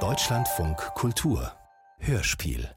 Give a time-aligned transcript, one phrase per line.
[0.00, 1.50] Deutschlandfunk Kultur
[1.98, 2.68] Hörspiel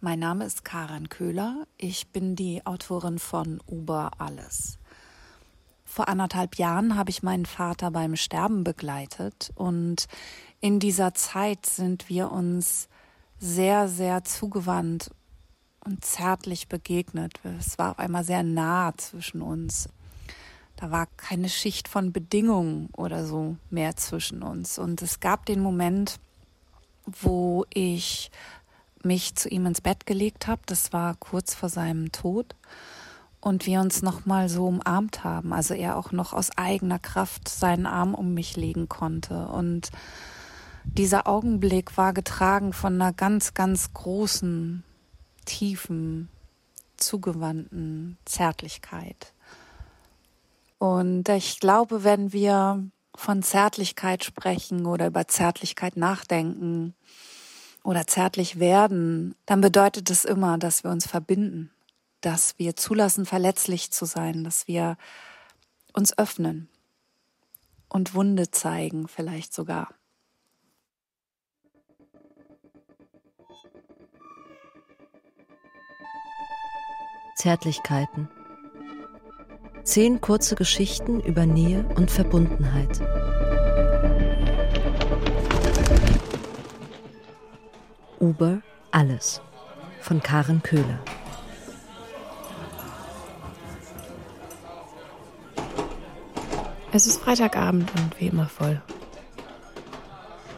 [0.00, 1.68] Mein Name ist Karin Köhler.
[1.78, 4.80] Ich bin die Autorin von Uber Alles.
[5.84, 10.08] Vor anderthalb Jahren habe ich meinen Vater beim Sterben begleitet und
[10.60, 12.88] in dieser Zeit sind wir uns
[13.38, 15.12] sehr, sehr zugewandt
[15.84, 17.34] und zärtlich begegnet.
[17.60, 19.88] Es war auf einmal sehr nah zwischen uns.
[20.76, 24.78] Da war keine Schicht von Bedingungen oder so mehr zwischen uns.
[24.78, 26.20] Und es gab den Moment,
[27.06, 28.30] wo ich
[29.02, 30.60] mich zu ihm ins Bett gelegt habe.
[30.66, 32.54] Das war kurz vor seinem Tod.
[33.40, 35.52] Und wir uns noch mal so umarmt haben.
[35.52, 39.46] Also er auch noch aus eigener Kraft seinen Arm um mich legen konnte.
[39.48, 39.90] Und
[40.84, 44.82] dieser Augenblick war getragen von einer ganz, ganz großen,
[45.44, 46.28] tiefen,
[46.96, 49.32] zugewandten Zärtlichkeit.
[50.86, 56.94] Und ich glaube, wenn wir von Zärtlichkeit sprechen oder über Zärtlichkeit nachdenken
[57.82, 61.72] oder zärtlich werden, dann bedeutet es immer, dass wir uns verbinden,
[62.20, 64.96] dass wir zulassen, verletzlich zu sein, dass wir
[65.92, 66.68] uns öffnen
[67.88, 69.88] und Wunde zeigen, vielleicht sogar.
[77.36, 78.28] Zärtlichkeiten
[79.86, 83.00] Zehn kurze Geschichten über Nähe und Verbundenheit.
[88.18, 89.40] Uber Alles
[90.00, 90.98] von Karen Köhler.
[96.92, 98.82] Es ist Freitagabend und wie immer voll.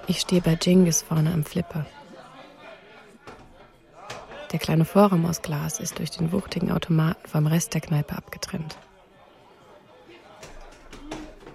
[0.06, 1.84] Ich stehe bei Jingis vorne am Flipper.
[4.52, 8.78] Der kleine Vorraum aus Glas ist durch den wuchtigen Automaten vom Rest der Kneipe abgetrennt.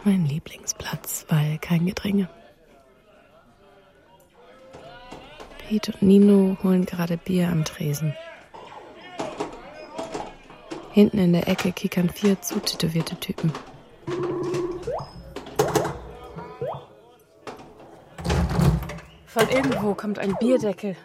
[0.06, 2.30] Mein Lieblingsplatz, weil kein Gedränge.
[5.58, 8.14] Pete und Nino holen gerade Bier am Tresen.
[10.92, 13.52] Hinten in der Ecke kickern vier zutätowierte Typen.
[19.26, 20.96] Von irgendwo kommt ein Bierdeckel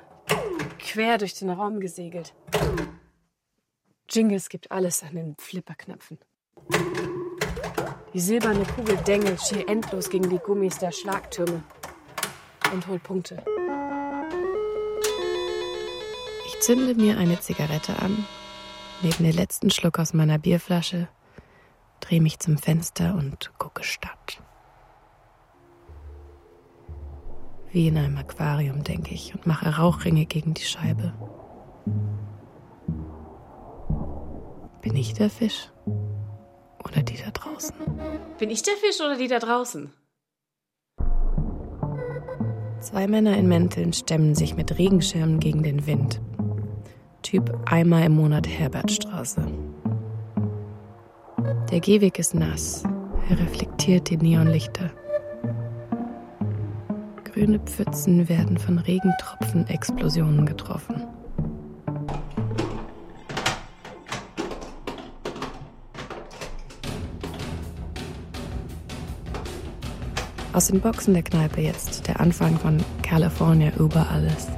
[0.79, 2.35] quer durch den Raum gesegelt.
[4.09, 6.19] Jingles gibt alles an den Flipperknöpfen.
[8.15, 11.63] Die silberne Kugel dengelt schier endlos gegen die Gummis der Schlagtürme
[12.73, 13.43] und holt Punkte.
[16.47, 18.25] Ich zünde mir eine Zigarette an,
[19.03, 21.09] nehme den letzten Schluck aus meiner Bierflasche,
[22.01, 24.43] drehe mich zum Fenster und gucke Stadt.
[27.71, 31.13] Wie in einem Aquarium, denke ich, und mache Rauchringe gegen die Scheibe.
[34.81, 35.71] Bin ich der Fisch?
[36.89, 37.75] Oder die da draußen?
[38.39, 39.93] Bin ich der Fisch oder die da draußen?
[42.81, 46.21] Zwei Männer in Mänteln stemmen sich mit Regenschirmen gegen den Wind.
[47.23, 49.45] Typ einmal im Monat Herbertstraße.
[51.71, 52.85] Der Gehweg ist nass.
[53.29, 54.91] Er reflektiert die Neonlichter.
[57.25, 61.08] Grüne Pfützen werden von Regentropfen-Explosionen getroffen.
[70.59, 74.49] Aus den Boxen der Kneipe jetzt der Anfang von California über alles.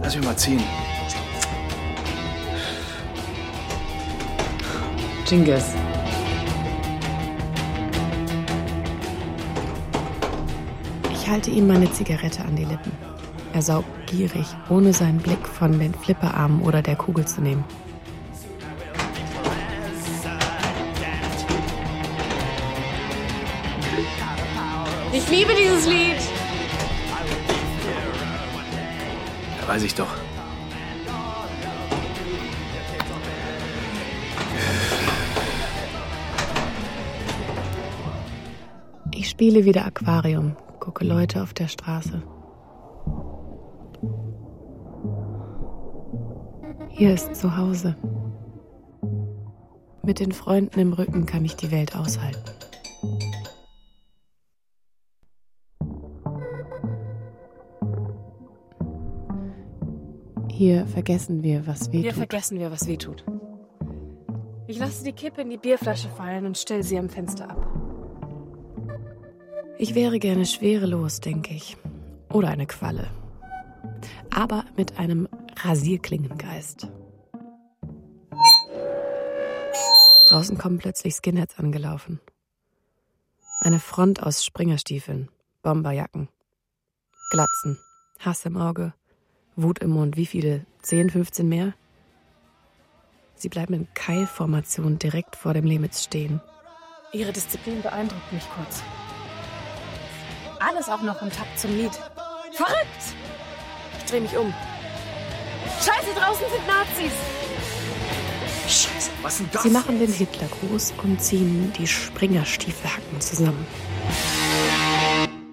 [0.00, 0.62] Lass mich mal ziehen.
[5.26, 5.74] Jingles.
[11.10, 12.92] Ich halte ihm meine Zigarette an die Lippen.
[13.54, 17.64] Er saugt gierig, ohne seinen Blick von den Flipperarmen oder der Kugel zu nehmen.
[25.28, 26.18] Ich liebe dieses Lied.
[29.60, 30.06] Ja, weiß ich doch.
[39.10, 42.22] Ich spiele wieder Aquarium, gucke Leute auf der Straße.
[46.90, 47.96] Hier ist zu Hause.
[50.04, 52.55] Mit den Freunden im Rücken kann ich die Welt aushalten.
[60.56, 62.18] Hier vergessen wir, was weh Hier tut.
[62.18, 63.26] vergessen wir, was weh tut.
[64.66, 67.66] Ich lasse die Kippe in die Bierflasche fallen und stelle sie am Fenster ab.
[69.76, 71.76] Ich wäre gerne schwerelos, denke ich.
[72.32, 73.10] Oder eine Qualle.
[74.34, 75.28] Aber mit einem
[75.62, 76.88] Rasierklingengeist.
[80.30, 82.18] Draußen kommen plötzlich Skinheads angelaufen.
[83.60, 85.28] Eine Front aus Springerstiefeln,
[85.60, 86.30] Bomberjacken,
[87.30, 87.78] Glatzen,
[88.20, 88.94] Hass im Auge,
[89.56, 90.16] Wut im Mund.
[90.16, 90.66] Wie viele?
[90.82, 91.74] 10, 15 mehr?
[93.34, 96.40] Sie bleiben in Keilformation direkt vor dem Limits stehen.
[97.12, 98.82] Ihre Disziplin beeindruckt mich kurz.
[100.60, 101.92] Alles auch noch im Takt zum Lied.
[102.52, 103.14] Verrückt!
[103.98, 104.52] Ich drehe mich um.
[105.78, 107.12] Scheiße, draußen sind Nazis!
[108.66, 109.62] Scheiße, was denn das?
[109.62, 113.66] Sie machen den Hitlergruß und ziehen die Springerstiefelhacken zusammen.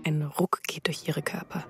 [0.05, 1.65] Ein Ruck geht durch ihre Körper.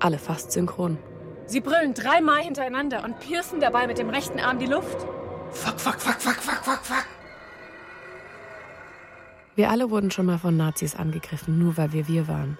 [0.00, 0.98] Alle fast synchron.
[1.46, 5.06] Sie brüllen dreimal hintereinander und piercen dabei mit dem rechten Arm die Luft.
[5.50, 7.06] Fuck, fuck, fuck, fuck, fuck, fuck, fuck.
[9.56, 12.58] Wir alle wurden schon mal von Nazis angegriffen, nur weil wir wir waren.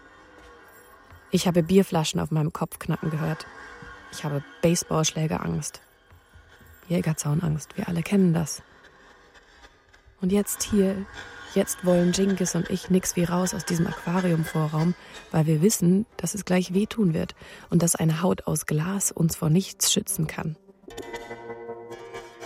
[1.30, 3.46] Ich habe Bierflaschen auf meinem Kopf knacken gehört.
[4.12, 5.80] Ich habe Baseballschlägerangst.
[6.88, 8.62] Jägerzaunangst, wir alle kennen das.
[10.20, 11.04] Und jetzt hier,
[11.54, 14.94] jetzt wollen Jinkis und ich nix wie raus aus diesem Aquariumvorraum,
[15.30, 17.34] weil wir wissen, dass es gleich wehtun wird
[17.70, 20.56] und dass eine Haut aus Glas uns vor nichts schützen kann.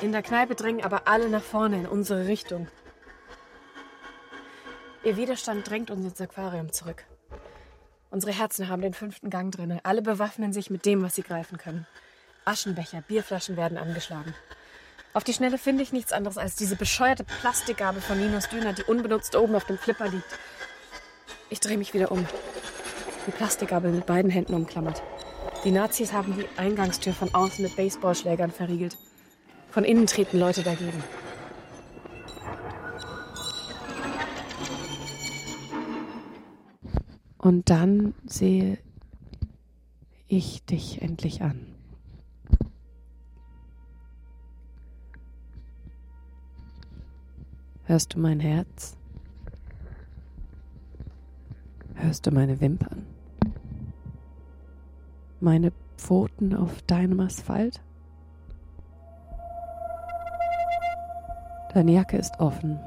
[0.00, 2.68] In der Kneipe drängen aber alle nach vorne in unsere Richtung.
[5.04, 7.04] Ihr Widerstand drängt uns ins Aquarium zurück.
[8.10, 9.80] Unsere Herzen haben den fünften Gang drinne.
[9.84, 11.86] Alle bewaffnen sich mit dem, was sie greifen können.
[12.44, 14.34] Aschenbecher, Bierflaschen werden angeschlagen.
[15.18, 18.84] Auf die Schnelle finde ich nichts anderes als diese bescheuerte Plastikgabel von Ninos Döner, die
[18.84, 20.38] unbenutzt oben auf dem Flipper liegt.
[21.50, 22.24] Ich drehe mich wieder um.
[23.26, 25.02] Die Plastikgabel mit beiden Händen umklammert.
[25.64, 28.96] Die Nazis haben die Eingangstür von außen mit Baseballschlägern verriegelt.
[29.70, 31.02] Von innen treten Leute dagegen.
[37.38, 38.78] Und dann sehe
[40.28, 41.77] ich dich endlich an.
[47.88, 48.98] Hörst du mein Herz?
[51.94, 53.06] Hörst du meine Wimpern?
[55.40, 57.80] Meine Pfoten auf deinem Asphalt?
[61.72, 62.78] Deine Jacke ist offen.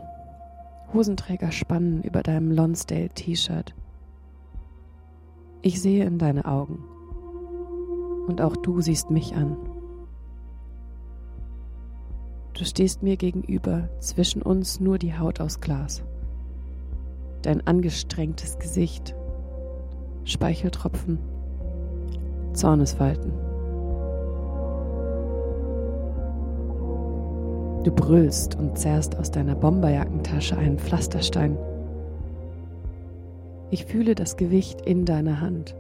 [0.94, 3.74] Hosenträger spannen über deinem Lonsdale-T-Shirt.
[5.64, 6.78] Ich sehe in deine Augen.
[8.28, 9.58] Und auch du siehst mich an.
[12.62, 16.04] Du stehst mir gegenüber, zwischen uns nur die Haut aus Glas.
[17.42, 19.16] Dein angestrengtes Gesicht,
[20.26, 21.18] Speicheltropfen,
[22.54, 23.32] Zornesfalten.
[27.84, 31.58] Du brüllst und zerrst aus deiner Bomberjackentasche einen Pflasterstein.
[33.72, 35.76] Ich fühle das Gewicht in deiner Hand.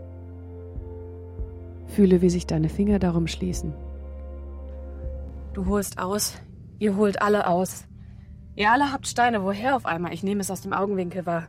[1.86, 3.72] Fühle, wie sich deine Finger darum schließen.
[5.54, 6.42] Du holst aus,
[6.82, 7.86] ihr holt alle aus.
[8.56, 10.14] Ihr alle habt Steine, woher auf einmal?
[10.14, 11.48] Ich nehme es aus dem Augenwinkel wahr.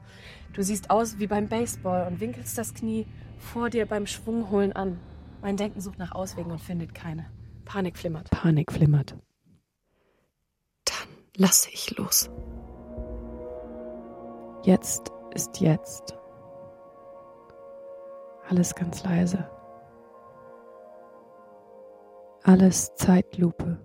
[0.52, 3.06] Du siehst aus wie beim Baseball und winkelst das Knie
[3.38, 5.00] vor dir beim Schwungholen an.
[5.40, 7.24] Mein Denken sucht nach Auswegen und findet keine.
[7.64, 8.30] Panik flimmert.
[8.30, 9.16] Panik flimmert.
[10.84, 12.30] Dann lasse ich los.
[14.64, 16.14] Jetzt ist jetzt.
[18.48, 19.48] Alles ganz leise.
[22.44, 23.80] Alles Zeitlupe.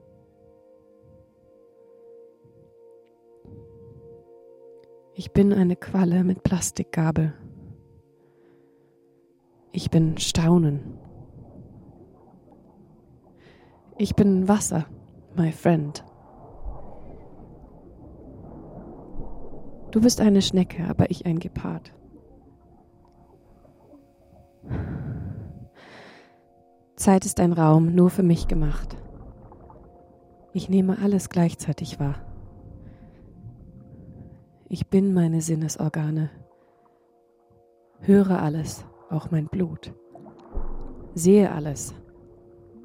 [5.14, 7.34] Ich bin eine Qualle mit Plastikgabel.
[9.72, 11.00] Ich bin Staunen.
[13.98, 14.86] Ich bin Wasser,
[15.36, 16.04] my friend.
[19.90, 21.94] Du bist eine Schnecke, aber ich ein Gepard.
[26.96, 28.98] Zeit ist ein Raum nur für mich gemacht.
[30.54, 32.27] Ich nehme alles gleichzeitig wahr.
[34.70, 36.30] Ich bin meine Sinnesorgane.
[38.02, 39.94] Höre alles, auch mein Blut.
[41.14, 41.96] Sehe alles.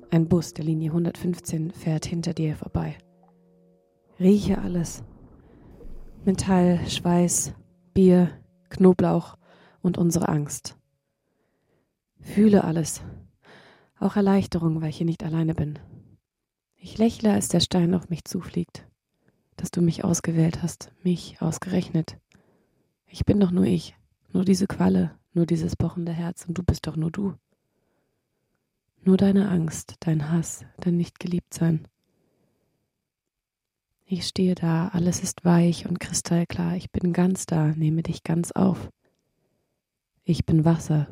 [0.08, 2.96] Ein Bus der Linie 115 fährt hinter dir vorbei.
[4.20, 5.02] Rieche alles.
[6.24, 7.52] Metall, Schweiß,
[7.94, 8.30] Bier,
[8.70, 9.36] Knoblauch
[9.82, 10.78] und unsere Angst.
[12.20, 13.02] Fühle alles.
[13.98, 15.80] Auch Erleichterung, weil ich hier nicht alleine bin.
[16.76, 18.86] Ich lächle, als der Stein auf mich zufliegt
[19.62, 22.18] dass du mich ausgewählt hast, mich ausgerechnet.
[23.06, 23.94] Ich bin doch nur ich,
[24.32, 27.34] nur diese Qualle, nur dieses pochende Herz und du bist doch nur du.
[29.04, 31.86] Nur deine Angst, dein Hass, dein Nicht-Geliebt-Sein.
[34.04, 38.50] Ich stehe da, alles ist weich und kristallklar, ich bin ganz da, nehme dich ganz
[38.50, 38.90] auf.
[40.24, 41.06] Ich bin Wasser,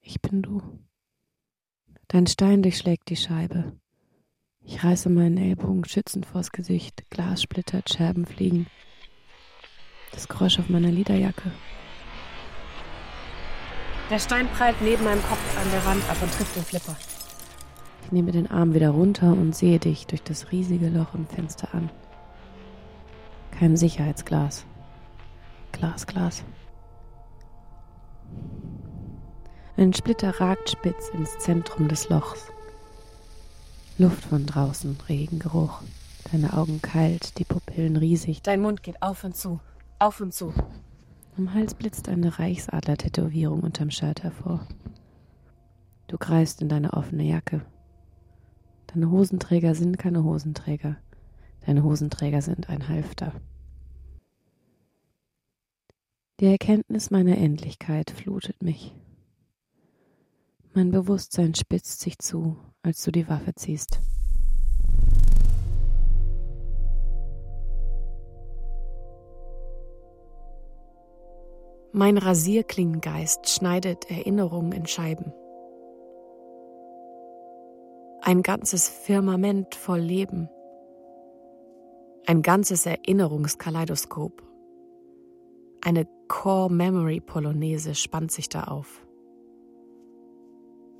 [0.00, 0.62] ich bin du.
[2.06, 3.72] Dein Stein durchschlägt die Scheibe,
[4.64, 8.66] ich reiße meinen Ellbogen schützend vors Gesicht, Glas splittert, Scherben fliegen.
[10.12, 11.50] Das Geräusch auf meiner Liederjacke.
[14.10, 16.96] Der Stein prallt neben meinem Kopf an der Wand ab und trifft den Flipper.
[18.04, 21.74] Ich nehme den Arm wieder runter und sehe dich durch das riesige Loch im Fenster
[21.74, 21.90] an.
[23.52, 24.66] Kein Sicherheitsglas.
[25.72, 26.44] Glas, Glas.
[29.76, 32.52] Ein Splitter ragt spitz ins Zentrum des Lochs.
[34.02, 35.80] Luft von draußen, Regengeruch.
[36.32, 38.42] Deine Augen kalt, die Pupillen riesig.
[38.42, 39.60] Dein Mund geht auf und zu,
[40.00, 40.52] auf und zu.
[41.38, 44.66] Am Hals blitzt eine Reichsadler-Tätowierung unterm Shirt hervor.
[46.08, 47.64] Du greifst in deine offene Jacke.
[48.88, 50.96] Deine Hosenträger sind keine Hosenträger.
[51.64, 53.32] Deine Hosenträger sind ein Halfter.
[56.40, 58.96] Die Erkenntnis meiner Endlichkeit flutet mich.
[60.74, 64.00] Mein Bewusstsein spitzt sich zu, als du die Waffe ziehst.
[71.94, 75.32] Mein Rasierklingengeist schneidet Erinnerungen in Scheiben.
[78.22, 80.48] Ein ganzes Firmament voll Leben.
[82.26, 84.42] Ein ganzes Erinnerungskaleidoskop.
[85.82, 89.06] Eine Core Memory Polonaise spannt sich da auf.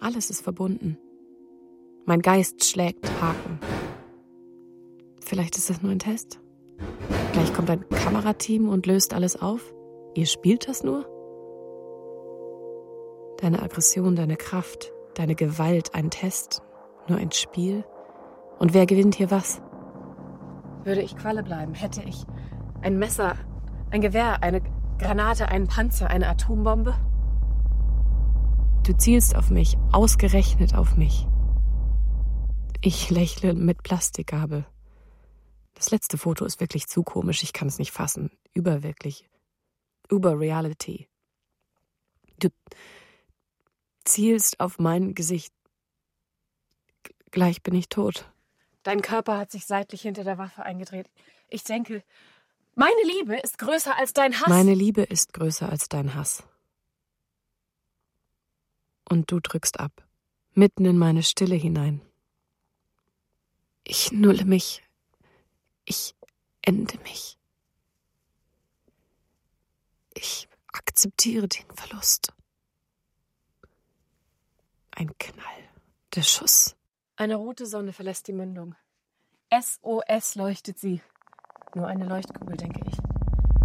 [0.00, 0.98] Alles ist verbunden.
[2.04, 3.61] Mein Geist schlägt Haken.
[5.21, 6.40] Vielleicht ist das nur ein Test.
[7.32, 9.73] Gleich kommt ein Kamerateam und löst alles auf.
[10.14, 11.06] Ihr spielt das nur?
[13.38, 16.62] Deine Aggression, deine Kraft, deine Gewalt, ein Test,
[17.09, 17.85] nur ein Spiel?
[18.59, 19.62] Und wer gewinnt hier was?
[20.82, 22.25] Würde ich Qualle bleiben, hätte ich
[22.82, 23.37] ein Messer,
[23.90, 24.61] ein Gewehr, eine
[24.99, 26.94] Granate, einen Panzer, eine Atombombe?
[28.85, 31.28] Du zielst auf mich, ausgerechnet auf mich.
[32.84, 34.66] Ich lächle mit Plastikgabel.
[35.74, 38.32] Das letzte Foto ist wirklich zu komisch, ich kann es nicht fassen.
[38.54, 39.28] Überwirklich,
[40.10, 41.08] über Reality.
[42.40, 42.48] Du
[44.04, 45.54] zielst auf mein Gesicht.
[47.30, 48.28] Gleich bin ich tot.
[48.82, 51.08] Dein Körper hat sich seitlich hinter der Waffe eingedreht.
[51.48, 52.02] Ich denke,
[52.74, 54.48] meine Liebe ist größer als dein Hass.
[54.48, 56.42] Meine Liebe ist größer als dein Hass.
[59.08, 60.04] Und du drückst ab,
[60.52, 62.02] mitten in meine Stille hinein.
[63.94, 64.82] Ich nulle mich.
[65.84, 66.14] Ich
[66.62, 67.37] ende mich.
[70.14, 72.32] Ich akzeptiere den Verlust.
[74.92, 75.68] Ein Knall.
[76.14, 76.75] Der Schuss.
[77.16, 78.75] Eine rote Sonne verlässt die Mündung.
[79.52, 81.02] SOS leuchtet sie.
[81.75, 83.01] Nur eine Leuchtkugel, denke ich.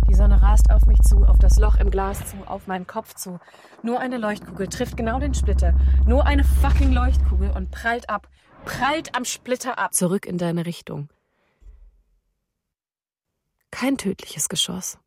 [0.10, 3.14] Die Sonne rast auf mich zu, auf das Loch im Glas zu, auf meinen Kopf
[3.16, 3.40] zu.
[3.84, 5.74] Nur eine Leuchtkugel trifft genau den Splitter.
[6.06, 8.30] Nur eine fucking Leuchtkugel und prallt ab.
[8.66, 9.94] Prallt am Splitter ab.
[9.94, 11.10] Zurück in deine Richtung.
[13.72, 14.98] Kein tödliches Geschoss.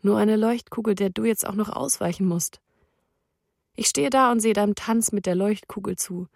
[0.00, 2.60] Nur eine Leuchtkugel, der du jetzt auch noch ausweichen musst.
[3.74, 6.28] Ich stehe da und sehe deinem Tanz mit der Leuchtkugel zu.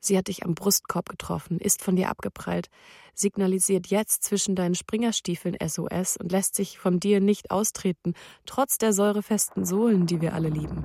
[0.00, 2.68] Sie hat dich am Brustkorb getroffen, ist von dir abgeprallt,
[3.14, 8.92] signalisiert jetzt zwischen deinen Springerstiefeln SOS und lässt sich von dir nicht austreten, trotz der
[8.92, 10.84] säurefesten Sohlen, die wir alle lieben.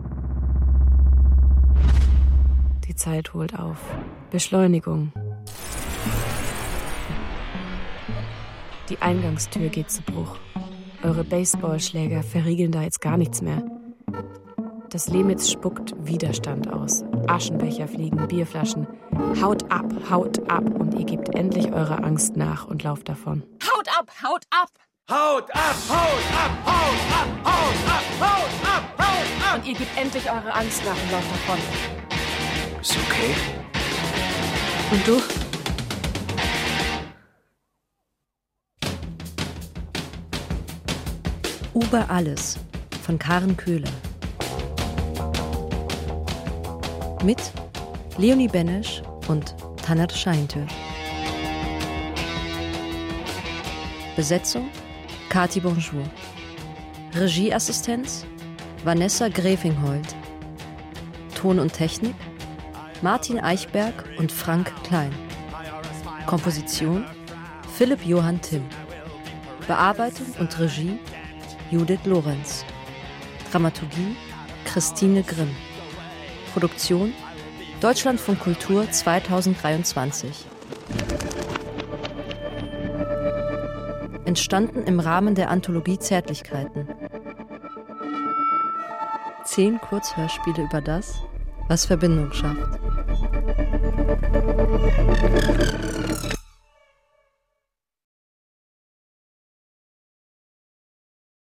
[2.88, 3.78] Die Zeit holt auf.
[4.32, 5.14] Beschleunigung.
[8.90, 10.38] Die Eingangstür geht zu Bruch.
[11.04, 13.64] Eure Baseballschläger verriegeln da jetzt gar nichts mehr.
[14.92, 17.06] Das Lehmitz spuckt Widerstand aus.
[17.28, 18.86] Aschenbecher fliegen, Bierflaschen.
[19.42, 23.42] Haut ab, haut ab und ihr gebt endlich eurer Angst nach und lauft davon.
[23.64, 24.70] Haut ab, haut ab!
[25.10, 29.56] Haut ab, haut ab, haut ab, haut ab, haut ab, haut ab!
[29.56, 31.60] Und ihr gebt endlich eure Angst nach und lauft davon.
[32.82, 33.34] Ist okay?
[34.92, 35.22] Und du?
[41.80, 42.60] Über alles
[43.06, 43.90] von Karen Köhler.
[47.24, 47.52] Mit
[48.18, 50.66] Leonie Benesch und Taner Scheintö.
[54.16, 54.72] Besetzung
[55.30, 56.04] Kati Bonjour.
[57.14, 58.26] Regieassistenz
[58.84, 60.16] Vanessa Grefinghold.
[61.36, 62.16] Ton und Technik
[63.04, 65.14] Martin Eichberg und Frank Klein.
[66.26, 67.06] Komposition
[67.78, 68.66] Philipp Johann Timm.
[69.68, 70.98] Bearbeitung und Regie
[71.70, 72.66] Judith Lorenz.
[73.52, 74.16] Dramaturgie
[74.66, 75.56] Christine Grimm.
[76.54, 77.14] Produktion
[77.80, 80.46] Deutschlandfunk Kultur 2023.
[84.26, 86.90] Entstanden im Rahmen der Anthologie Zärtlichkeiten.
[89.46, 91.22] Zehn Kurzhörspiele über das,
[91.70, 92.80] was Verbindung schafft.